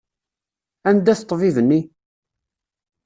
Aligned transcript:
Anda-t 0.89 1.23
ṭṭbib-nni? 1.25 1.81